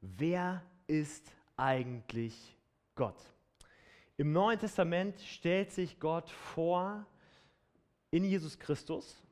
[0.00, 2.56] wer ist eigentlich
[2.94, 3.18] Gott?
[4.16, 7.06] Im Neuen Testament stellt sich Gott vor
[8.10, 9.22] in Jesus Christus.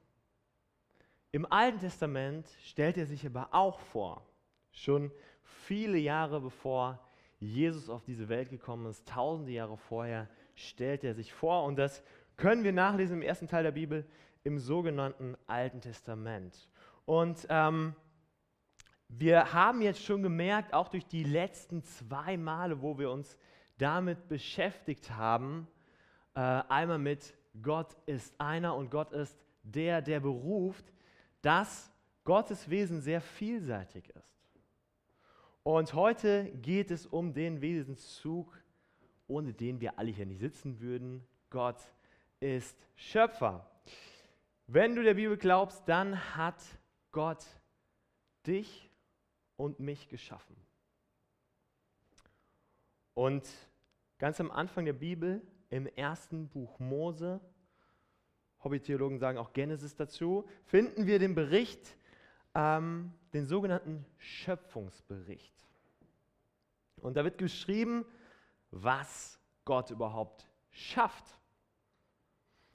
[1.30, 4.26] Im Alten Testament stellt er sich aber auch vor,
[4.72, 5.12] schon
[5.42, 6.98] viele Jahre bevor
[7.38, 11.64] Jesus auf diese Welt gekommen ist, tausende Jahre vorher, stellt er sich vor.
[11.64, 12.02] Und das
[12.36, 14.06] können wir nachlesen im ersten Teil der Bibel
[14.42, 16.68] im sogenannten Alten Testament.
[17.04, 17.94] Und ähm,
[19.08, 23.36] wir haben jetzt schon gemerkt, auch durch die letzten zwei Male, wo wir uns
[23.78, 25.66] damit beschäftigt haben,
[26.34, 30.92] äh, einmal mit Gott ist einer und Gott ist der, der beruft,
[31.42, 31.90] dass
[32.24, 34.38] Gottes Wesen sehr vielseitig ist.
[35.62, 38.56] Und heute geht es um den Wesenszug,
[39.26, 41.26] ohne den wir alle hier nicht sitzen würden.
[41.50, 41.80] Gott
[42.40, 43.70] ist Schöpfer.
[44.66, 46.62] Wenn du der Bibel glaubst, dann hat
[47.10, 47.44] Gott
[48.46, 48.87] dich
[49.58, 50.56] und mich geschaffen.
[53.12, 53.46] Und
[54.18, 57.40] ganz am Anfang der Bibel, im ersten Buch Mose,
[58.64, 61.96] Hobbytheologen sagen auch Genesis dazu, finden wir den Bericht,
[62.54, 65.54] ähm, den sogenannten Schöpfungsbericht.
[67.02, 68.04] Und da wird geschrieben,
[68.70, 71.24] was Gott überhaupt schafft.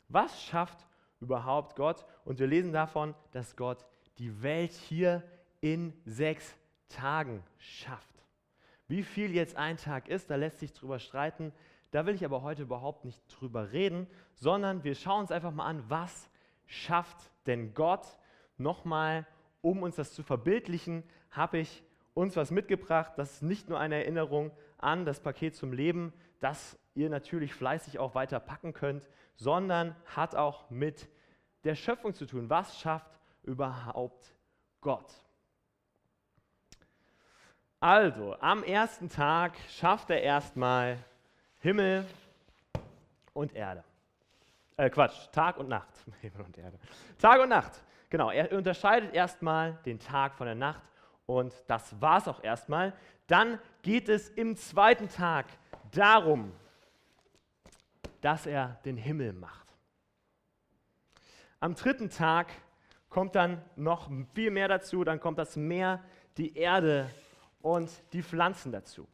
[0.10, 0.86] Was schafft
[1.22, 2.06] überhaupt Gott?
[2.26, 3.86] Und wir lesen davon, dass Gott
[4.18, 5.24] die Welt hier
[5.62, 6.56] in sechs
[6.90, 8.14] Tagen schafft.
[8.88, 11.54] Wie viel jetzt ein Tag ist, da lässt sich drüber streiten.
[11.92, 15.66] Da will ich aber heute überhaupt nicht drüber reden, sondern wir schauen uns einfach mal
[15.66, 16.30] an, was
[16.66, 18.06] schafft denn Gott?
[18.58, 19.28] Nochmal,
[19.62, 23.14] um uns das zu verbildlichen, habe ich uns was mitgebracht.
[23.18, 28.00] Das ist nicht nur eine Erinnerung an das Paket zum Leben, das ihr natürlich fleißig
[28.00, 31.10] auch weiter packen könnt, sondern hat auch mit
[31.64, 32.50] der Schöpfung zu tun.
[32.50, 34.36] Was schafft überhaupt
[34.82, 35.12] Gott?
[37.84, 40.98] Also, am ersten Tag schafft er erstmal
[41.60, 42.06] Himmel
[43.34, 43.84] und Erde.
[44.78, 45.90] Äh, Quatsch, Tag und Nacht.
[46.22, 46.80] Himmel und Erde.
[47.20, 47.84] Tag und Nacht.
[48.10, 50.82] Genau, er unterscheidet erstmal den Tag von der Nacht
[51.26, 52.94] und das war es auch erstmal.
[53.28, 55.48] Dann geht es im zweiten Tag
[55.92, 56.54] darum,
[58.22, 59.68] dass er den Himmel macht.
[61.60, 62.48] Am dritten Tag
[63.10, 66.02] kommt dann noch viel mehr dazu, dann kommt das Meer,
[66.38, 67.10] die Erde
[67.64, 69.08] und die Pflanzen dazu.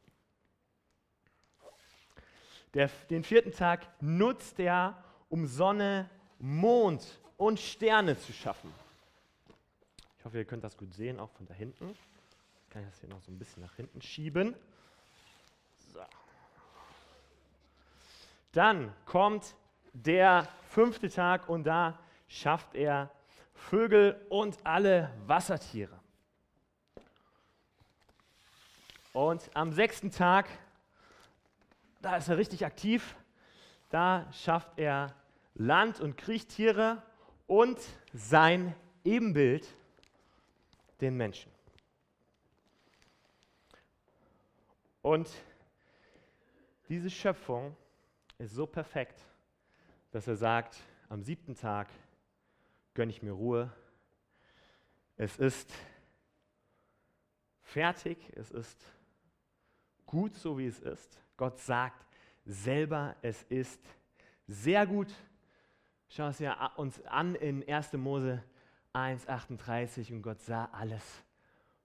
[2.73, 8.73] Der, den vierten Tag nutzt er, um Sonne, Mond und Sterne zu schaffen.
[10.17, 11.91] Ich hoffe, ihr könnt das gut sehen, auch von da hinten.
[12.63, 14.55] Ich kann das hier noch so ein bisschen nach hinten schieben.
[15.93, 16.01] So.
[18.51, 19.55] Dann kommt
[19.93, 23.11] der fünfte Tag und da schafft er
[23.53, 25.98] Vögel und alle Wassertiere.
[29.13, 30.47] Und am sechsten Tag,
[32.01, 33.15] da ist er richtig aktiv,
[33.89, 35.15] da schafft er
[35.55, 37.01] Land- und Kriechtiere
[37.47, 37.79] und
[38.13, 39.67] sein Ebenbild,
[41.01, 41.51] den Menschen.
[45.01, 45.29] Und
[46.89, 47.75] diese Schöpfung
[48.37, 49.19] ist so perfekt,
[50.11, 50.77] dass er sagt,
[51.07, 51.87] am siebten Tag
[52.93, 53.71] gönne ich mir Ruhe.
[55.17, 55.73] Es ist
[57.63, 58.77] fertig, es ist
[60.09, 61.21] gut so, wie es ist.
[61.37, 62.03] Gott sagt
[62.43, 63.79] selber, es ist
[64.47, 65.13] sehr gut.
[66.07, 67.93] Schau es ja uns an in 1.
[67.93, 68.43] Mose
[68.93, 71.03] 1,38 und Gott sah alles,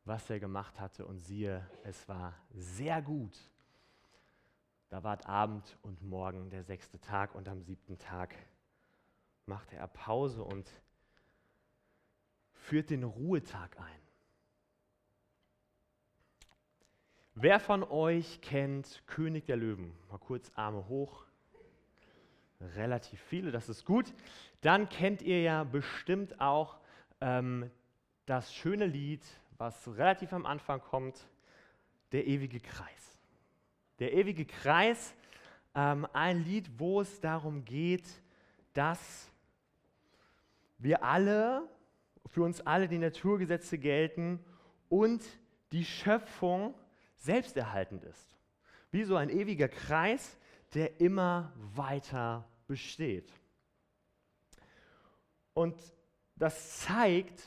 [0.06, 3.38] was er gemacht hatte und siehe, es war sehr gut.
[4.88, 8.34] Da ward Abend und Morgen der sechste Tag und am siebten Tag
[9.44, 10.70] machte er Pause und
[12.53, 14.03] führt den Ruhetag ein.
[17.36, 19.92] Wer von euch kennt König der Löwen?
[20.09, 21.25] Mal kurz Arme hoch.
[22.77, 24.15] Relativ viele, das ist gut.
[24.60, 26.78] Dann kennt ihr ja bestimmt auch
[27.21, 27.72] ähm,
[28.25, 29.21] das schöne Lied,
[29.59, 31.27] was relativ am Anfang kommt,
[32.13, 33.19] der ewige Kreis.
[33.98, 35.13] Der ewige Kreis,
[35.75, 38.07] ähm, ein Lied, wo es darum geht,
[38.75, 39.28] dass
[40.78, 41.69] wir alle,
[42.27, 44.39] für uns alle die Naturgesetze gelten
[44.89, 45.25] und
[45.72, 46.75] die Schöpfung
[47.24, 48.36] selbsterhaltend ist.
[48.91, 50.38] Wie so ein ewiger Kreis,
[50.74, 53.32] der immer weiter besteht.
[55.54, 55.76] Und
[56.36, 57.42] das zeigt,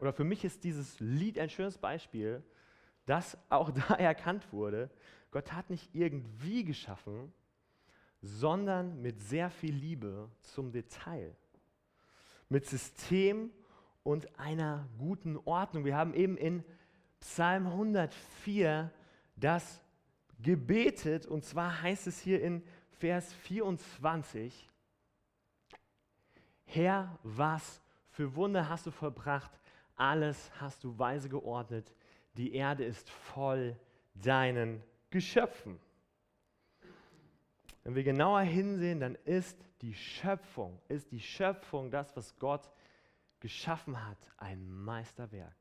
[0.00, 2.42] oder für mich ist dieses Lied ein schönes Beispiel,
[3.06, 4.90] dass auch da erkannt wurde,
[5.30, 7.32] Gott hat nicht irgendwie geschaffen,
[8.20, 11.34] sondern mit sehr viel Liebe zum Detail,
[12.48, 13.50] mit System
[14.02, 15.84] und einer guten Ordnung.
[15.84, 16.64] Wir haben eben in
[17.20, 18.90] Psalm 104
[19.36, 19.82] das
[20.40, 22.62] gebetet und zwar heißt es hier in
[22.98, 24.70] Vers 24,
[26.64, 29.50] Herr, was für Wunder hast du vollbracht,
[29.96, 31.94] alles hast du weise geordnet,
[32.36, 33.76] die Erde ist voll
[34.14, 35.78] deinen Geschöpfen.
[37.84, 42.70] Wenn wir genauer hinsehen, dann ist die Schöpfung, ist die Schöpfung das, was Gott
[43.40, 45.56] geschaffen hat, ein Meisterwerk.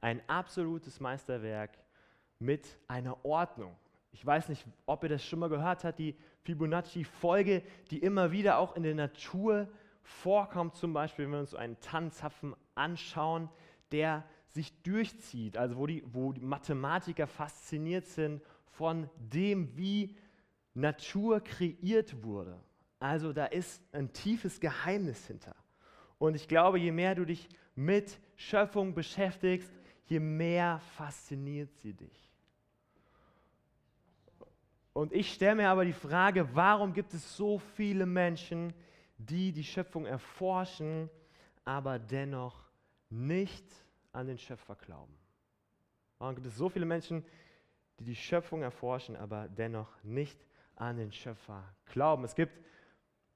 [0.00, 1.78] Ein absolutes Meisterwerk
[2.38, 3.76] mit einer Ordnung.
[4.12, 8.58] Ich weiß nicht, ob ihr das schon mal gehört habt, die Fibonacci-Folge, die immer wieder
[8.58, 9.68] auch in der Natur
[10.02, 13.48] vorkommt, zum Beispiel, wenn wir uns so einen Tannenzapfen anschauen,
[13.92, 20.16] der sich durchzieht, also wo die, wo die Mathematiker fasziniert sind von dem, wie
[20.74, 22.58] Natur kreiert wurde.
[22.98, 25.54] Also da ist ein tiefes Geheimnis hinter.
[26.18, 29.70] Und ich glaube, je mehr du dich mit Schöpfung beschäftigst,
[30.06, 32.27] je mehr fasziniert sie dich.
[34.98, 38.74] Und ich stelle mir aber die Frage, warum gibt es so viele Menschen,
[39.16, 41.08] die die Schöpfung erforschen,
[41.64, 42.64] aber dennoch
[43.08, 43.64] nicht
[44.10, 45.16] an den Schöpfer glauben?
[46.18, 47.24] Warum gibt es so viele Menschen,
[48.00, 50.36] die die Schöpfung erforschen, aber dennoch nicht
[50.74, 51.62] an den Schöpfer
[51.92, 52.24] glauben?
[52.24, 52.58] Es gibt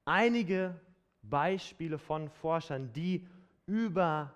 [0.04, 0.74] einige
[1.22, 3.24] Beispiele von Forschern, die
[3.66, 4.34] über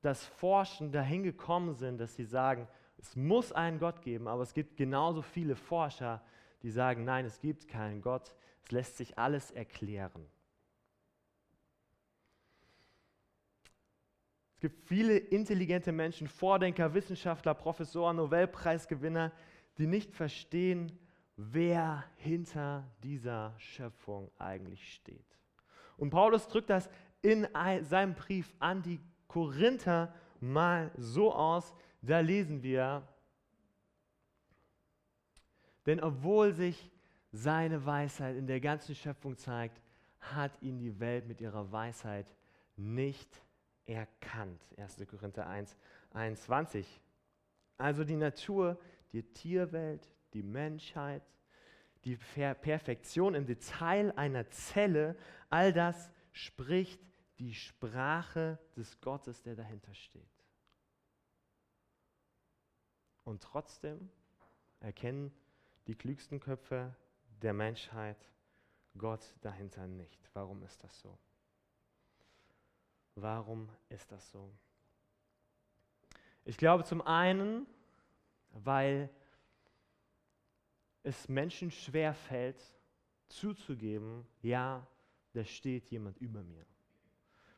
[0.00, 2.68] das Forschen dahin gekommen sind, dass sie sagen,
[2.98, 6.22] es muss einen Gott geben, aber es gibt genauso viele Forscher,
[6.62, 10.26] die sagen, nein, es gibt keinen Gott, es lässt sich alles erklären.
[14.54, 19.32] Es gibt viele intelligente Menschen, Vordenker, Wissenschaftler, Professoren, Nobelpreisgewinner,
[19.78, 20.96] die nicht verstehen,
[21.36, 25.38] wer hinter dieser Schöpfung eigentlich steht.
[25.96, 26.88] Und Paulus drückt das
[27.22, 27.48] in
[27.82, 33.06] seinem Brief an die Korinther mal so aus, da lesen wir,
[35.86, 36.90] denn obwohl sich
[37.32, 39.80] seine Weisheit in der ganzen Schöpfung zeigt,
[40.20, 42.26] hat ihn die Welt mit ihrer Weisheit
[42.76, 43.42] nicht
[43.86, 44.62] erkannt.
[44.76, 45.04] 1.
[45.08, 45.76] Korinther 1,
[46.12, 47.00] 21.
[47.78, 48.78] Also die Natur,
[49.12, 51.22] die Tierwelt, die Menschheit,
[52.04, 55.16] die Perfektion im Detail einer Zelle,
[55.50, 57.00] all das spricht
[57.38, 60.22] die Sprache des Gottes, der dahinter steht.
[63.24, 64.10] Und trotzdem
[64.80, 65.32] erkennen
[65.86, 66.94] die klügsten Köpfe
[67.42, 68.28] der Menschheit
[68.96, 70.20] Gott dahinter nicht.
[70.34, 71.18] Warum ist das so?
[73.14, 74.50] Warum ist das so?
[76.44, 77.66] Ich glaube zum einen,
[78.50, 79.10] weil
[81.02, 82.62] es Menschen schwer fällt,
[83.28, 84.86] zuzugeben, ja,
[85.32, 86.64] da steht jemand über mir.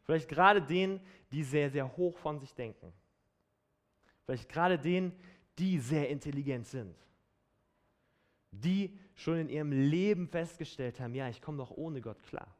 [0.02, 1.00] Vielleicht gerade denen,
[1.32, 2.92] die sehr, sehr hoch von sich denken.
[4.24, 5.18] Vielleicht gerade denen,
[5.58, 6.96] die sehr intelligent sind.
[8.62, 12.56] Die schon in ihrem Leben festgestellt haben, ja, ich komme doch ohne Gott klar.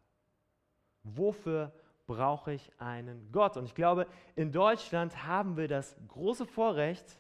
[1.03, 1.73] Wofür
[2.07, 3.57] brauche ich einen Gott?
[3.57, 7.19] Und ich glaube, in Deutschland haben wir das große Vorrecht,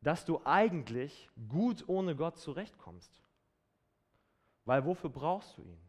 [0.00, 3.22] dass du eigentlich gut ohne Gott zurechtkommst.
[4.64, 5.80] Weil wofür brauchst du ihn?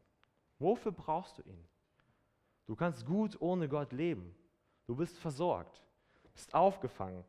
[0.59, 1.67] Wofür brauchst du ihn?
[2.65, 4.35] Du kannst gut ohne Gott leben.
[4.85, 5.81] Du bist versorgt,
[6.33, 7.23] bist aufgefangen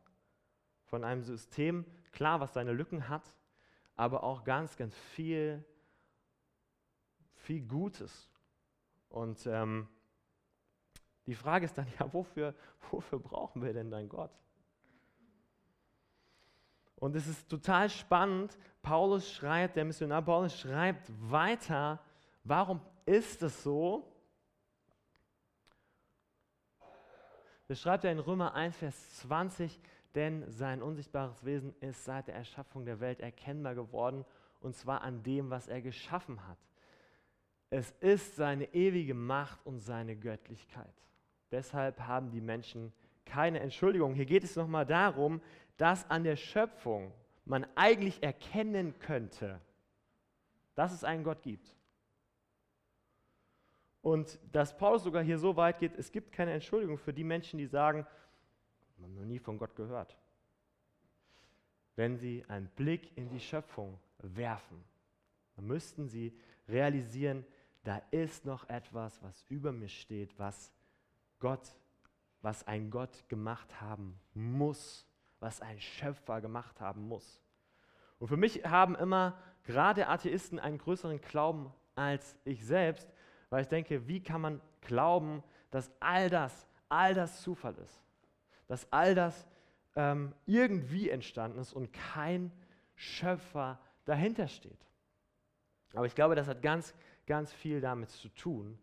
[0.85, 3.33] von einem System, klar, was seine Lücken hat,
[3.95, 5.63] aber auch ganz, ganz viel,
[7.35, 8.29] viel Gutes.
[9.09, 9.87] Und ähm,
[11.25, 12.53] die Frage ist dann, ja, wofür,
[12.91, 14.31] wofür brauchen wir denn dann Gott?
[16.97, 18.57] Und es ist total spannend.
[18.81, 21.99] Paulus schreibt, der Missionar Paulus schreibt weiter,
[22.43, 24.11] warum ist es so?
[27.67, 29.79] Das schreibt er in Römer 1, Vers 20,
[30.15, 34.25] denn sein unsichtbares Wesen ist seit der Erschaffung der Welt erkennbar geworden,
[34.61, 36.57] und zwar an dem, was er geschaffen hat.
[37.69, 40.93] Es ist seine ewige Macht und seine Göttlichkeit.
[41.51, 42.93] Deshalb haben die Menschen
[43.25, 44.13] keine Entschuldigung.
[44.13, 45.41] Hier geht es nochmal darum,
[45.77, 47.11] dass an der Schöpfung
[47.43, 49.59] man eigentlich erkennen könnte,
[50.73, 51.75] dass es einen Gott gibt.
[54.01, 57.57] Und dass Paulus sogar hier so weit geht, es gibt keine Entschuldigung für die Menschen,
[57.57, 58.05] die sagen,
[59.05, 60.17] haben noch nie von Gott gehört.
[61.97, 64.83] wenn sie einen Blick in die Schöpfung werfen.
[65.55, 67.45] Dann müssten sie realisieren,
[67.85, 70.73] da ist noch etwas, was über mir steht, was
[71.39, 71.71] Gott,
[72.41, 75.07] was ein Gott gemacht haben muss,
[75.39, 77.41] was ein Schöpfer gemacht haben muss.
[78.19, 83.07] Und für mich haben immer gerade Atheisten einen größeren Glauben als ich selbst,
[83.49, 88.04] weil ich denke, wie kann man glauben, dass all das, all das Zufall ist,
[88.67, 89.47] dass all das
[89.95, 92.51] ähm, irgendwie entstanden ist und kein
[92.95, 94.85] Schöpfer dahinter steht.
[95.93, 96.93] Aber ich glaube, das hat ganz,
[97.25, 98.77] ganz viel damit zu tun,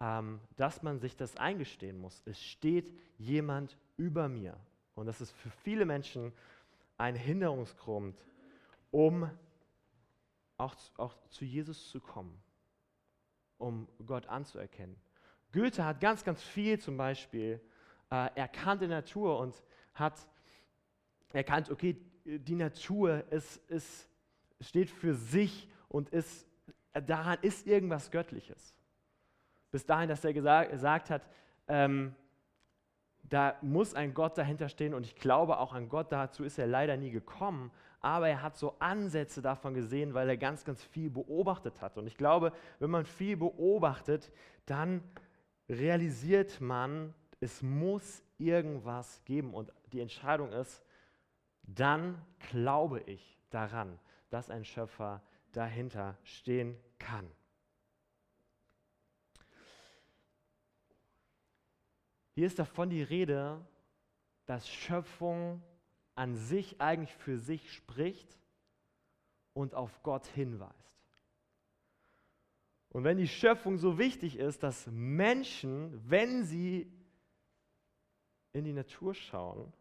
[0.00, 2.22] ähm, dass man sich das eingestehen muss.
[2.24, 4.56] Es steht jemand über mir.
[4.94, 6.32] Und das ist für viele Menschen
[6.96, 8.16] ein Hinderungsgrund,
[8.90, 9.28] um
[10.56, 12.40] auch, auch zu Jesus zu kommen,
[13.58, 14.96] um Gott anzuerkennen.
[15.52, 17.60] Goethe hat ganz, ganz viel zum Beispiel
[18.14, 19.60] äh, erkannt in der Natur und
[19.94, 20.14] hat
[21.32, 24.08] erkannt, okay, die Natur ist, ist,
[24.60, 26.46] steht für sich und ist,
[26.92, 28.72] daran ist irgendwas Göttliches.
[29.72, 31.28] Bis dahin, dass er gesagt, gesagt hat,
[31.66, 32.14] ähm,
[33.24, 36.68] da muss ein Gott dahinter stehen und ich glaube auch an Gott, dazu ist er
[36.68, 41.10] leider nie gekommen, aber er hat so Ansätze davon gesehen, weil er ganz, ganz viel
[41.10, 41.96] beobachtet hat.
[41.98, 44.30] Und ich glaube, wenn man viel beobachtet,
[44.66, 45.02] dann
[45.68, 50.82] realisiert man, es muss irgendwas geben und die Entscheidung ist,
[51.62, 52.20] dann
[52.50, 53.98] glaube ich daran,
[54.30, 55.22] dass ein Schöpfer
[55.52, 57.30] dahinter stehen kann.
[62.34, 63.64] Hier ist davon die Rede,
[64.46, 65.62] dass Schöpfung
[66.14, 68.38] an sich eigentlich für sich spricht
[69.52, 70.72] und auf Gott hinweist.
[72.88, 76.90] Und wenn die Schöpfung so wichtig ist, dass Menschen, wenn sie
[78.54, 79.72] in die Natur schauen,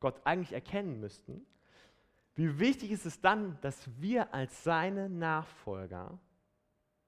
[0.00, 1.44] Gott eigentlich erkennen müssten,
[2.34, 6.18] wie wichtig ist es dann, dass wir als seine Nachfolger,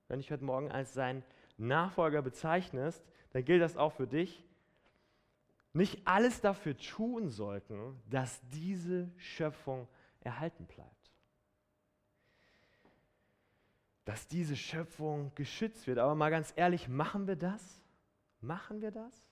[0.09, 1.23] wenn ich heute Morgen als sein
[1.57, 4.45] Nachfolger bezeichnest, dann gilt das auch für dich,
[5.73, 9.87] nicht alles dafür tun sollten, dass diese Schöpfung
[10.19, 11.13] erhalten bleibt.
[14.05, 15.99] Dass diese Schöpfung geschützt wird.
[15.99, 17.81] Aber mal ganz ehrlich, machen wir das?
[18.41, 19.30] Machen wir das?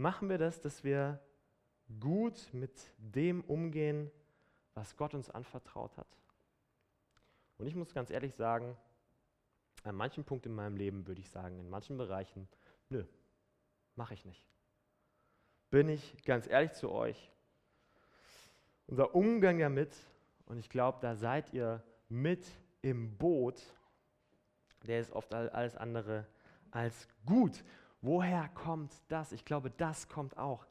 [0.00, 1.20] Machen wir das, dass wir
[2.00, 4.10] gut mit dem umgehen,
[4.74, 6.06] was Gott uns anvertraut hat?
[7.58, 8.76] Und ich muss ganz ehrlich sagen,
[9.84, 12.48] an manchen Punkten in meinem Leben würde ich sagen, in manchen Bereichen,
[12.88, 13.04] nö,
[14.00, 14.42] Mache ich nicht.
[15.68, 17.30] Bin ich ganz ehrlich zu euch.
[18.86, 19.94] Unser Umgang damit,
[20.46, 22.46] und ich glaube, da seid ihr mit
[22.80, 23.60] im Boot,
[24.86, 26.26] der ist oft alles andere
[26.70, 27.62] als gut.
[28.02, 29.32] Woher kommt das?
[29.32, 30.66] Ich glaube, das kommt auch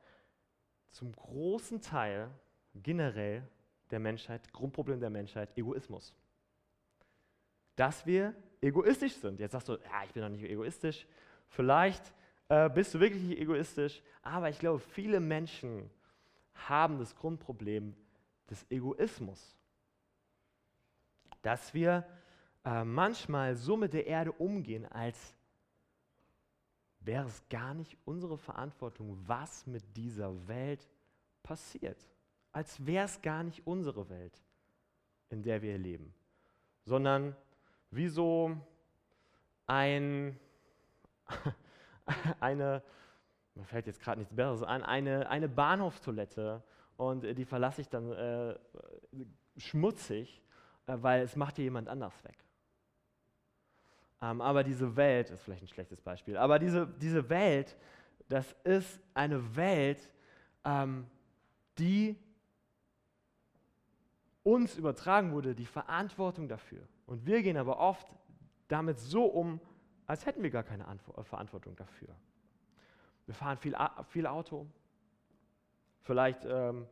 [0.92, 2.32] zum großen Teil
[2.74, 3.48] generell
[3.92, 6.16] der Menschheit, Grundproblem der Menschheit, Egoismus.
[7.76, 9.40] Dass wir egoistisch sind.
[9.40, 11.06] Jetzt sagst du, ja, ich bin doch nicht egoistisch.
[11.48, 12.14] Vielleicht
[12.50, 14.02] äh, bist du wirklich nicht egoistisch?
[14.22, 15.90] Aber ich glaube, viele Menschen
[16.54, 17.96] haben das Grundproblem
[18.50, 19.56] des Egoismus.
[21.42, 22.06] Dass wir
[22.66, 25.34] äh, manchmal so mit der Erde umgehen, als
[27.10, 30.88] wäre es gar nicht unsere Verantwortung, was mit dieser Welt
[31.42, 31.98] passiert.
[32.52, 34.40] Als wäre es gar nicht unsere Welt,
[35.30, 36.14] in der wir leben,
[36.86, 37.36] sondern
[37.90, 38.56] wie so
[39.66, 40.40] ein,
[42.40, 42.84] eine,
[43.56, 46.62] mir fällt jetzt gerade nichts Besseres an, eine, eine Bahnhofstoilette
[46.96, 48.56] und äh, die verlasse ich dann äh,
[49.58, 50.44] schmutzig,
[50.86, 52.38] äh, weil es macht hier jemand anders weg.
[54.22, 57.78] Ähm, aber diese Welt, ist vielleicht ein schlechtes Beispiel, aber diese, diese Welt,
[58.28, 60.10] das ist eine Welt,
[60.66, 61.08] ähm,
[61.78, 62.18] die
[64.44, 66.82] uns übertragen wurde, die Verantwortung dafür.
[67.06, 68.08] Und wir gehen aber oft
[68.68, 69.60] damit so um,
[70.06, 72.10] als hätten wir gar keine Antwo äh, Verantwortung dafür.
[73.26, 73.76] Wir fahren viel,
[74.08, 74.66] viel Auto.
[76.02, 76.88] Vielleicht ähm,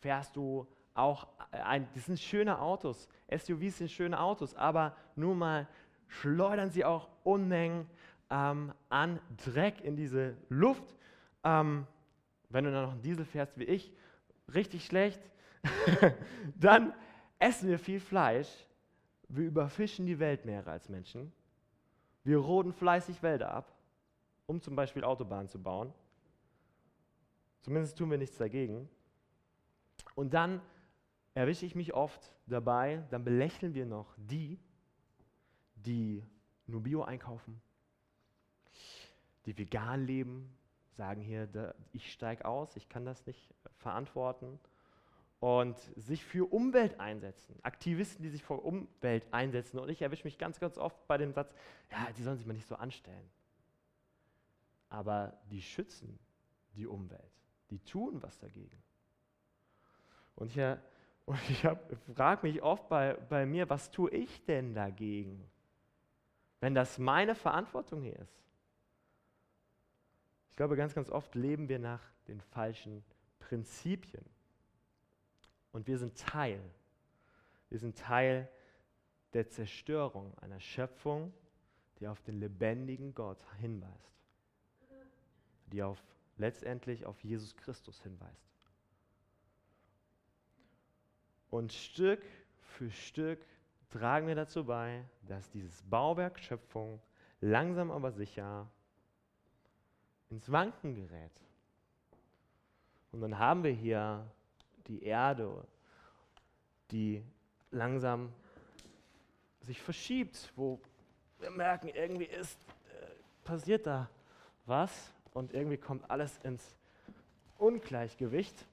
[0.00, 3.08] fährst du auch ein, das sind schöne Autos.
[3.30, 5.66] SUVs sind schöne Autos, aber nur mal
[6.10, 7.86] schleudern sie auch Unmengen
[8.28, 10.96] ähm, an Dreck in diese Luft.
[11.42, 11.86] Ähm,
[12.48, 13.92] wenn du dann noch einen Diesel fährst wie ich,
[14.52, 15.20] richtig schlecht,
[16.56, 16.92] dann
[17.38, 18.48] essen wir viel Fleisch.
[19.28, 21.32] Wir überfischen die Weltmeere als Menschen.
[22.24, 23.72] Wir roden fleißig Wälder ab,
[24.46, 25.92] um zum Beispiel Autobahnen zu bauen.
[27.60, 28.88] Zumindest tun wir nichts dagegen.
[30.16, 30.60] Und dann
[31.34, 34.58] erwische ich mich oft dabei, dann belächeln wir noch die,
[35.84, 36.22] die
[36.66, 37.60] nur Bio einkaufen,
[39.46, 40.56] die vegan leben,
[40.96, 44.58] sagen hier, ich steige aus, ich kann das nicht verantworten.
[45.38, 47.58] und sich für Umwelt einsetzen.
[47.62, 49.78] Aktivisten, die sich für Umwelt einsetzen.
[49.78, 51.54] Und ich erwische mich ganz, ganz oft bei dem Satz,
[51.90, 53.30] ja, die sollen sich mal nicht so anstellen.
[54.90, 56.18] Aber die schützen
[56.74, 57.32] die Umwelt.
[57.70, 58.82] Die tun was dagegen.
[60.34, 60.76] Und ich, äh,
[61.24, 61.66] und ich
[62.14, 65.49] frage mich oft bei, bei mir, was tue ich denn dagegen,
[66.60, 68.42] wenn das meine Verantwortung hier ist?
[70.50, 73.02] Ich glaube, ganz, ganz oft leben wir nach den falschen
[73.38, 74.24] Prinzipien.
[75.72, 76.60] Und wir sind Teil.
[77.68, 78.48] Wir sind Teil
[79.32, 81.32] der Zerstörung einer Schöpfung,
[81.98, 84.12] die auf den lebendigen Gott hinweist,
[85.66, 86.02] die auf,
[86.36, 88.50] letztendlich auf Jesus Christus hinweist.
[91.50, 92.22] Und Stück
[92.60, 93.40] für Stück
[93.90, 97.00] tragen wir dazu bei, dass dieses Bauwerk Schöpfung
[97.40, 98.66] langsam aber sicher
[100.30, 101.32] ins Wanken gerät.
[103.12, 104.24] Und dann haben wir hier
[104.86, 105.66] die Erde,
[106.90, 107.22] die
[107.70, 108.32] langsam
[109.62, 110.80] sich verschiebt, wo
[111.38, 113.06] wir merken, irgendwie ist, äh,
[113.44, 114.08] passiert da
[114.66, 116.76] was und irgendwie kommt alles ins
[117.58, 118.66] Ungleichgewicht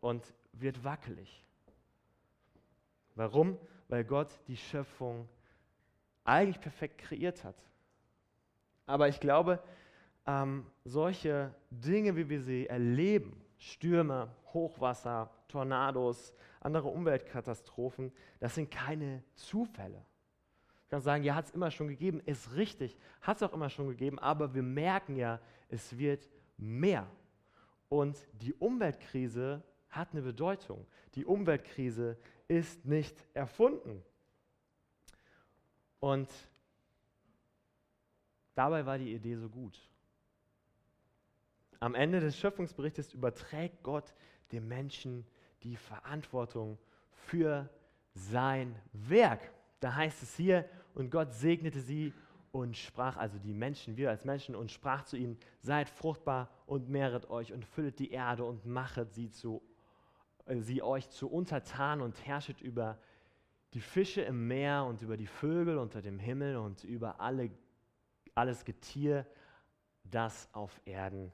[0.00, 0.22] und
[0.52, 1.44] wird wackelig.
[3.14, 3.58] Warum?
[3.94, 5.28] Weil Gott die Schöpfung
[6.24, 7.54] eigentlich perfekt kreiert hat.
[8.86, 9.62] Aber ich glaube,
[10.26, 18.10] ähm, solche Dinge, wie wir sie erleben, Stürme, Hochwasser, Tornados, andere Umweltkatastrophen,
[18.40, 20.04] das sind keine Zufälle.
[20.82, 23.70] Ich kann sagen, ja, hat es immer schon gegeben, ist richtig, hat es auch immer
[23.70, 27.06] schon gegeben, aber wir merken ja, es wird mehr.
[27.88, 30.84] Und die Umweltkrise hat eine Bedeutung.
[31.14, 34.02] Die Umweltkrise ist nicht erfunden.
[36.00, 36.28] Und
[38.54, 39.78] dabei war die Idee so gut.
[41.80, 44.14] Am Ende des Schöpfungsberichtes überträgt Gott
[44.52, 45.26] dem Menschen
[45.62, 46.78] die Verantwortung
[47.10, 47.68] für
[48.14, 49.50] sein Werk.
[49.80, 52.12] Da heißt es hier, und Gott segnete sie
[52.52, 56.88] und sprach, also die Menschen, wir als Menschen, und sprach zu ihnen, seid fruchtbar und
[56.88, 59.60] mehret euch und füllet die Erde und machet sie, zu,
[60.46, 62.98] sie euch zu Untertan und herrschet über
[63.72, 67.50] die Fische im Meer und über die Vögel unter dem Himmel und über alle,
[68.34, 69.26] alles Getier,
[70.04, 71.32] das auf Erden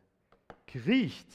[0.66, 1.29] kriecht.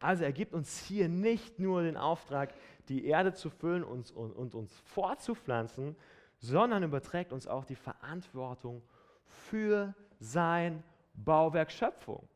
[0.00, 2.54] Also er gibt uns hier nicht nur den Auftrag,
[2.88, 5.96] die Erde zu füllen und, und, und uns fortzupflanzen,
[6.38, 8.82] sondern überträgt uns auch die Verantwortung
[9.26, 10.82] für sein
[11.14, 12.26] Bauwerk Schöpfung.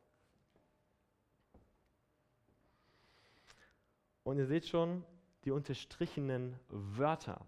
[4.23, 5.03] Und ihr seht schon
[5.45, 7.45] die unterstrichenen Wörter.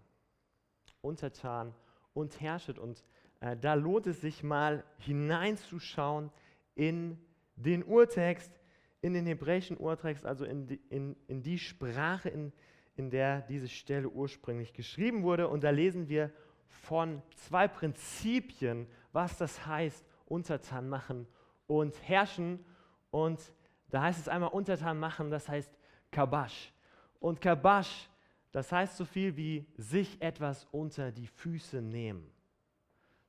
[1.00, 1.74] Untertan
[2.14, 2.78] und herrschet.
[2.78, 3.04] Und
[3.40, 6.30] äh, da lohnt es sich mal hineinzuschauen
[6.74, 7.18] in
[7.56, 8.52] den Urtext,
[9.00, 12.52] in den hebräischen Urtext, also in die, in, in die Sprache, in,
[12.96, 15.48] in der diese Stelle ursprünglich geschrieben wurde.
[15.48, 16.30] Und da lesen wir
[16.66, 21.26] von zwei Prinzipien, was das heißt, untertan machen
[21.66, 22.64] und herrschen.
[23.10, 23.40] Und
[23.88, 25.70] da heißt es einmal untertan machen, das heißt
[26.10, 26.72] Kabash.
[27.20, 28.08] Und Kabash,
[28.52, 32.30] das heißt so viel wie sich etwas unter die Füße nehmen.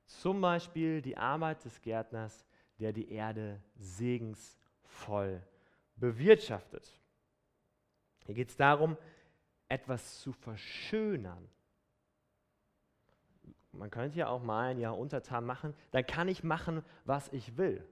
[0.05, 2.45] Zum Beispiel die Arbeit des Gärtners,
[2.79, 5.41] der die Erde segensvoll
[5.95, 6.97] bewirtschaftet.
[8.25, 8.97] Hier geht es darum,
[9.67, 11.49] etwas zu verschönern.
[13.71, 17.57] Man könnte ja auch mal ein Jahr untertan machen, dann kann ich machen, was ich
[17.57, 17.87] will.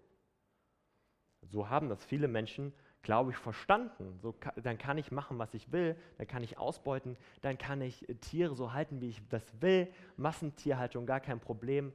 [1.43, 2.73] So haben das viele Menschen,
[3.05, 4.19] glaube ich, verstanden.
[4.21, 8.05] So, dann kann ich machen, was ich will, dann kann ich ausbeuten, dann kann ich
[8.19, 9.87] Tiere so halten, wie ich das will.
[10.17, 11.93] Massentierhaltung, gar kein Problem.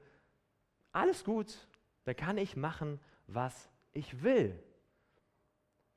[0.92, 1.68] Alles gut,
[2.04, 4.58] dann kann ich machen, was ich will.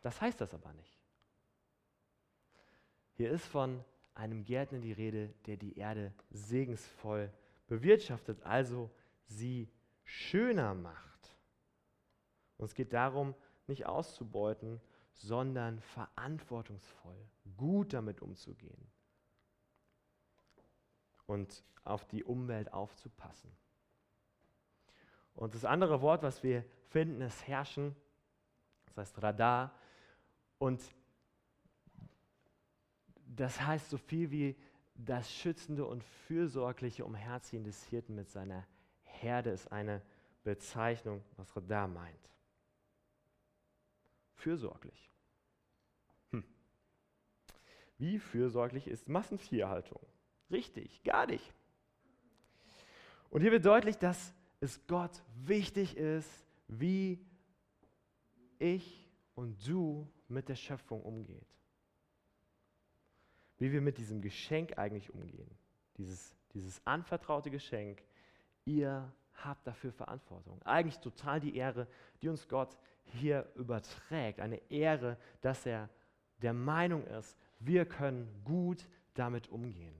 [0.02, 1.00] Das heißt das aber nicht.
[3.14, 7.32] Hier ist von einem Gärtner die Rede, der die Erde segensvoll
[7.68, 8.90] bewirtschaftet, also
[9.28, 9.70] sie
[10.04, 11.36] schöner macht.
[12.58, 13.36] Und es geht darum,
[13.68, 14.82] nicht auszubeuten,
[15.14, 17.18] sondern verantwortungsvoll,
[17.58, 18.92] gut damit umzugehen
[21.28, 23.52] und auf die Umwelt aufzupassen.
[25.36, 27.96] Und das andere Wort, was wir finden, ist herrschen,
[28.86, 29.74] das heißt Radar.
[30.60, 30.82] Und
[33.26, 34.56] das heißt so viel wie
[34.96, 38.66] das schützende und fürsorgliche Umherziehen des Hirten mit seiner
[39.02, 40.02] Herde ist eine
[40.44, 42.30] Bezeichnung, was Radar meint.
[44.44, 45.10] Fürsorglich.
[46.32, 46.44] Hm.
[47.98, 50.02] Wie fürsorglich ist Massentierhaltung?
[50.52, 51.54] Richtig, gar nicht.
[53.30, 56.30] Und hier wird deutlich, dass es Gott wichtig ist,
[56.68, 57.26] wie
[58.60, 61.48] ich und du mit der Schöpfung umgeht.
[63.60, 65.58] wie wir mit diesem Geschenk eigentlich umgehen.
[65.96, 68.04] Dieses, dieses anvertraute Geschenk,
[68.66, 70.62] ihr habt dafür Verantwortung.
[70.64, 71.88] Eigentlich total die Ehre,
[72.22, 74.40] die uns Gott hier überträgt.
[74.40, 75.90] Eine Ehre, dass er
[76.42, 79.96] der Meinung ist, wir können gut damit umgehen.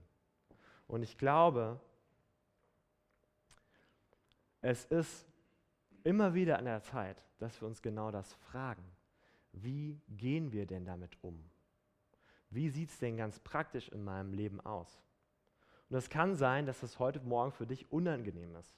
[0.86, 1.80] Und ich glaube,
[4.60, 5.26] es ist
[6.04, 8.84] immer wieder an der Zeit, dass wir uns genau das fragen.
[9.52, 11.42] Wie gehen wir denn damit um?
[12.50, 15.00] Wie sieht es denn ganz praktisch in meinem Leben aus?
[15.88, 18.74] Und es kann sein, dass es heute Morgen für dich unangenehm ist,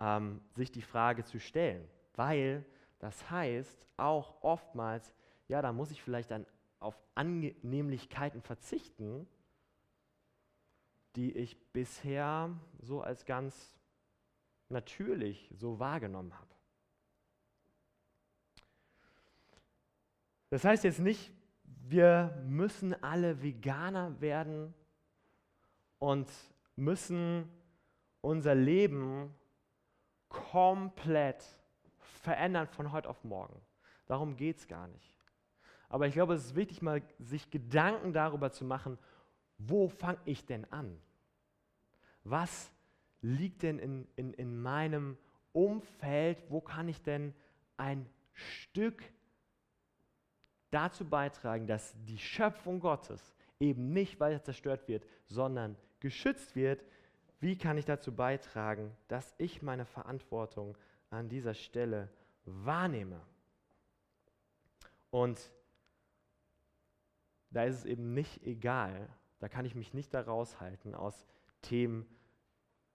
[0.00, 2.64] ähm, sich die Frage zu stellen, weil
[2.98, 5.12] das heißt auch oftmals,
[5.48, 6.46] ja, da muss ich vielleicht dann
[6.78, 9.26] auf Annehmlichkeiten verzichten,
[11.16, 13.74] die ich bisher so als ganz
[14.68, 16.54] natürlich so wahrgenommen habe.
[20.50, 21.32] Das heißt jetzt nicht,
[21.64, 24.74] wir müssen alle Veganer werden
[25.98, 26.28] und
[26.76, 27.48] müssen
[28.20, 29.34] unser Leben
[30.30, 31.44] komplett
[32.22, 33.60] verändern von heute auf morgen.
[34.06, 35.18] Darum geht es gar nicht.
[35.90, 38.96] Aber ich glaube, es ist wichtig, mal sich Gedanken darüber zu machen,
[39.58, 40.98] wo fange ich denn an?
[42.24, 42.72] Was
[43.20, 45.18] liegt denn in, in, in meinem
[45.52, 46.42] Umfeld?
[46.48, 47.34] Wo kann ich denn
[47.76, 49.02] ein Stück
[50.70, 56.84] dazu beitragen, dass die Schöpfung Gottes eben nicht weiter zerstört wird, sondern geschützt wird?
[57.40, 60.76] Wie kann ich dazu beitragen, dass ich meine Verantwortung
[61.08, 62.08] an dieser Stelle
[62.44, 63.20] wahrnehme?
[65.10, 65.50] Und
[67.50, 69.08] da ist es eben nicht egal,
[69.40, 71.26] da kann ich mich nicht da raushalten aus
[71.62, 72.06] Themen,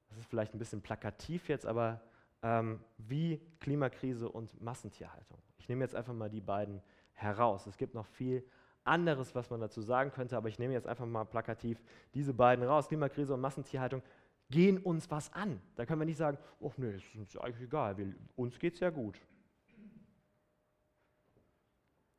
[0.10, 2.02] das ist vielleicht ein bisschen plakativ jetzt, aber
[2.42, 5.40] ähm, wie Klimakrise und Massentierhaltung.
[5.58, 6.82] Ich nehme jetzt einfach mal die beiden
[7.14, 7.66] heraus.
[7.66, 8.46] Es gibt noch viel
[8.84, 11.82] anderes, was man dazu sagen könnte, aber ich nehme jetzt einfach mal plakativ
[12.14, 12.88] diese beiden raus.
[12.88, 14.04] Klimakrise und Massentierhaltung
[14.50, 15.62] gehen uns was an.
[15.76, 18.80] Da können wir nicht sagen, oh nee, ist uns eigentlich egal, wir, uns geht es
[18.80, 19.20] ja gut.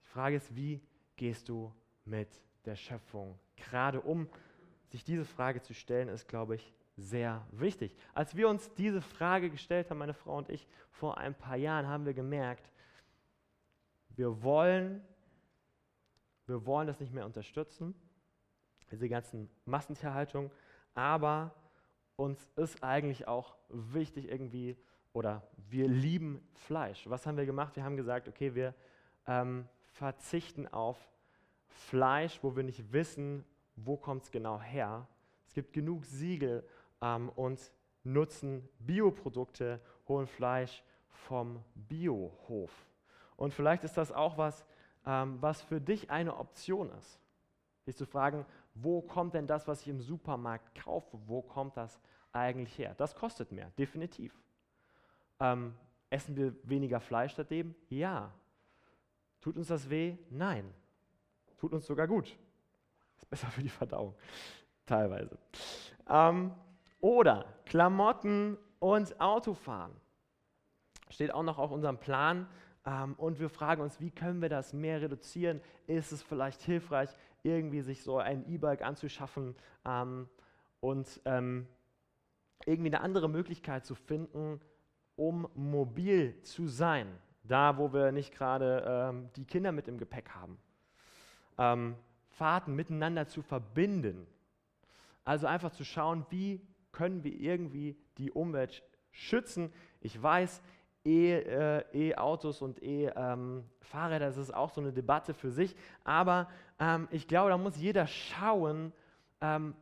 [0.02, 0.80] Die Frage ist, wie
[1.16, 1.72] gehst du
[2.04, 4.28] mit der Schöpfung gerade um?
[4.88, 7.94] Sich diese Frage zu stellen, ist, glaube ich, sehr wichtig.
[8.14, 11.86] Als wir uns diese Frage gestellt haben, meine Frau und ich, vor ein paar Jahren,
[11.86, 12.70] haben wir gemerkt,
[14.10, 15.02] wir wollen,
[16.46, 17.94] wir wollen das nicht mehr unterstützen,
[18.90, 20.50] diese ganzen Massentierhaltung,
[20.94, 21.54] aber
[22.16, 24.76] uns ist eigentlich auch wichtig irgendwie,
[25.12, 27.09] oder wir lieben Fleisch.
[27.09, 27.76] Was haben wir gemacht?
[27.76, 28.74] Wir haben gesagt, okay, wir
[29.26, 30.98] ähm, verzichten auf
[31.68, 33.44] Fleisch, wo wir nicht wissen,
[33.76, 35.07] wo kommt es genau her.
[35.46, 36.66] Es gibt genug Siegel
[37.00, 37.72] ähm, und
[38.05, 42.70] nutzen Bioprodukte, holen Fleisch vom Biohof.
[43.37, 44.64] Und vielleicht ist das auch was,
[45.05, 47.20] ähm, was für dich eine Option ist.
[47.87, 48.44] Dich zu fragen,
[48.82, 52.00] wo kommt denn das, was ich im Supermarkt kaufe, wo kommt das
[52.32, 52.94] eigentlich her?
[52.96, 54.38] Das kostet mehr, definitiv.
[55.40, 55.74] Ähm,
[56.10, 57.74] essen wir weniger Fleisch seitdem?
[57.88, 58.32] Ja.
[59.40, 60.16] Tut uns das weh?
[60.30, 60.72] Nein.
[61.58, 62.36] Tut uns sogar gut.
[63.16, 64.14] Ist besser für die Verdauung,
[64.84, 65.38] teilweise.
[66.08, 66.52] Ähm,
[67.00, 69.92] oder Klamotten und Autofahren.
[71.08, 72.46] Steht auch noch auf unserem Plan.
[72.84, 75.60] Ähm, und wir fragen uns, wie können wir das mehr reduzieren?
[75.86, 77.10] Ist es vielleicht hilfreich,
[77.46, 79.54] irgendwie sich so ein E-Bike anzuschaffen
[79.85, 80.28] ähm,
[80.80, 81.66] und ähm,
[82.66, 84.61] irgendwie eine andere Möglichkeit zu finden,
[85.14, 87.06] um mobil zu sein,
[87.44, 90.59] da wo wir nicht gerade ähm, die Kinder mit im Gepäck haben.
[91.59, 91.96] Ähm,
[92.30, 94.26] Fahrten miteinander zu verbinden.
[95.24, 96.61] Also einfach zu schauen, wie
[96.92, 99.72] können wir irgendwie die Umwelt schützen.
[100.00, 100.62] Ich weiß,
[101.06, 105.74] E-Autos und E-Fahrräder, das ist auch so eine Debatte für sich.
[106.04, 108.92] Aber ähm, ich glaube, da muss jeder schauen,
[109.40, 109.74] ähm,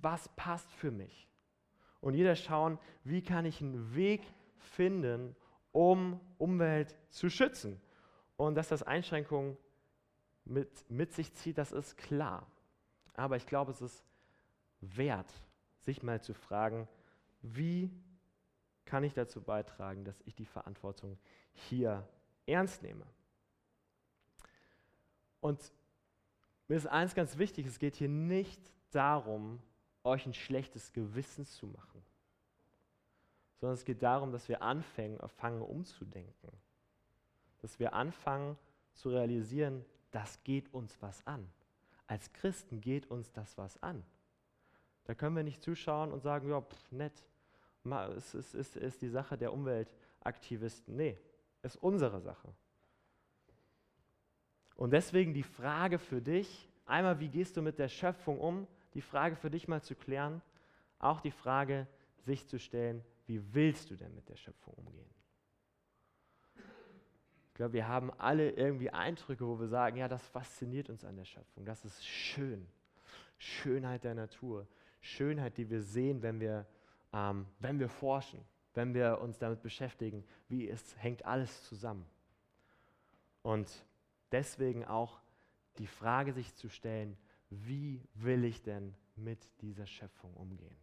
[0.00, 1.28] was passt für mich.
[2.00, 4.22] Und jeder schauen, wie kann ich einen Weg
[4.58, 5.34] finden,
[5.72, 7.80] um Umwelt zu schützen.
[8.36, 9.56] Und dass das Einschränkungen
[10.44, 12.46] mit, mit sich zieht, das ist klar.
[13.14, 14.04] Aber ich glaube, es ist
[14.80, 15.32] wert,
[15.80, 16.86] sich mal zu fragen,
[17.42, 17.90] wie
[18.86, 21.18] kann ich dazu beitragen, dass ich die Verantwortung
[21.52, 22.08] hier
[22.46, 23.04] ernst nehme.
[25.40, 25.72] Und
[26.68, 29.60] mir ist eins ganz wichtig, es geht hier nicht darum,
[30.02, 32.02] euch ein schlechtes Gewissen zu machen,
[33.60, 36.52] sondern es geht darum, dass wir anfangen, anfangen umzudenken,
[37.58, 38.56] dass wir anfangen
[38.94, 41.48] zu realisieren, das geht uns was an.
[42.06, 44.04] Als Christen geht uns das was an.
[45.04, 47.24] Da können wir nicht zuschauen und sagen, ja, pff, nett,
[48.16, 50.96] es ist, ist, ist die Sache der Umweltaktivisten.
[50.96, 51.18] Nee,
[51.62, 52.48] ist unsere Sache.
[54.76, 58.66] Und deswegen die Frage für dich, Einmal, wie gehst du mit der Schöpfung um?
[58.94, 60.40] Die Frage für dich mal zu klären.
[61.00, 65.10] Auch die Frage, sich zu stellen, wie willst du denn mit der Schöpfung umgehen?
[67.48, 71.16] Ich glaube, wir haben alle irgendwie Eindrücke, wo wir sagen, ja, das fasziniert uns an
[71.16, 71.64] der Schöpfung.
[71.64, 72.66] Das ist schön.
[73.36, 74.68] Schönheit der Natur.
[75.00, 76.66] Schönheit, die wir sehen, wenn wir,
[77.16, 82.06] ähm, wenn wir forschen, wenn wir uns damit beschäftigen, wie es hängt alles zusammen.
[83.42, 83.86] Und
[84.32, 85.20] deswegen auch
[85.78, 87.16] die Frage sich zu stellen,
[87.48, 90.76] wie will ich denn mit dieser Schöpfung umgehen?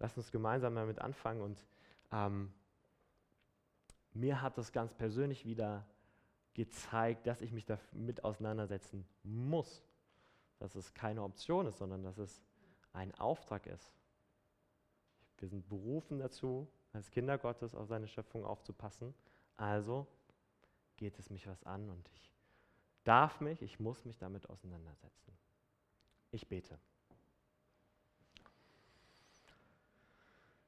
[0.00, 1.64] Lass uns gemeinsam damit anfangen und
[2.10, 2.52] ähm,
[4.12, 5.86] mir hat das ganz persönlich wieder
[6.54, 9.86] gezeigt, dass ich mich damit auseinandersetzen muss.
[10.58, 12.42] Dass es keine Option ist, sondern dass es
[12.92, 13.92] ein Auftrag ist.
[15.42, 19.12] Wir sind berufen dazu, als Kinder Gottes auf seine Schöpfung aufzupassen.
[19.56, 20.06] Also
[20.96, 22.32] geht es mich was an und ich
[23.02, 25.36] darf mich, ich muss mich damit auseinandersetzen.
[26.30, 26.78] Ich bete.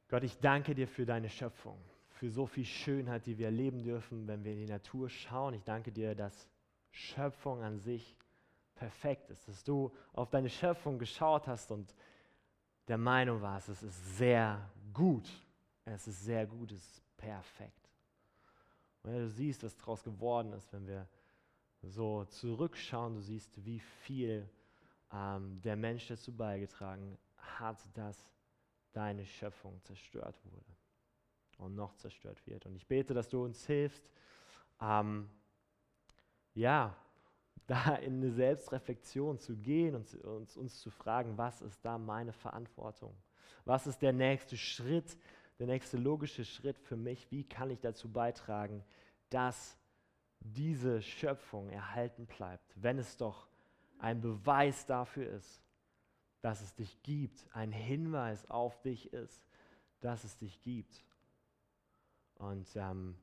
[0.08, 4.26] Gott, ich danke dir für deine Schöpfung, für so viel Schönheit, die wir erleben dürfen,
[4.26, 5.54] wenn wir in die Natur schauen.
[5.54, 6.50] Ich danke dir, dass
[6.90, 8.16] Schöpfung an sich
[8.74, 11.94] perfekt ist, dass du auf deine Schöpfung geschaut hast und
[12.88, 15.28] der Meinung warst, es ist sehr gut.
[15.84, 17.90] Es ist sehr gut, es ist perfekt.
[19.02, 21.06] Und wenn du siehst, was daraus geworden ist, wenn wir
[21.82, 24.48] so zurückschauen, du siehst, wie viel
[25.12, 28.32] ähm, der Mensch dazu beigetragen hat, dass
[28.92, 30.74] deine Schöpfung zerstört wurde
[31.58, 32.64] und noch zerstört wird.
[32.64, 34.08] Und ich bete, dass du uns hilfst,
[34.80, 35.28] ähm,
[36.54, 36.96] ja,
[37.66, 42.32] da in eine Selbstreflexion zu gehen und uns, uns zu fragen, was ist da meine
[42.32, 43.14] Verantwortung?
[43.64, 45.16] Was ist der nächste Schritt,
[45.58, 47.30] der nächste logische Schritt für mich?
[47.30, 48.84] Wie kann ich dazu beitragen,
[49.30, 49.78] dass
[50.40, 53.48] diese Schöpfung erhalten bleibt, wenn es doch
[53.98, 55.62] ein Beweis dafür ist,
[56.42, 59.42] dass es dich gibt, ein Hinweis auf dich ist,
[60.00, 61.02] dass es dich gibt.
[62.34, 63.16] Und ähm,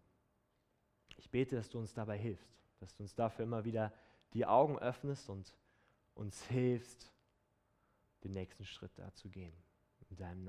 [1.18, 2.50] ich bete, dass du uns dabei hilfst,
[2.80, 3.94] dass du uns dafür immer wieder
[4.34, 5.56] die Augen öffnest und
[6.14, 7.12] uns hilfst,
[8.24, 9.56] den nächsten Schritt da zu gehen.
[10.10, 10.40] In deinem Namen.